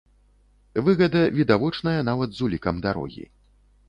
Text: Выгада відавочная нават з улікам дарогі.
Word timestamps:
Выгада 0.85 1.19
відавочная 1.37 1.93
нават 2.07 2.33
з 2.39 2.47
улікам 2.47 2.75
дарогі. 2.87 3.27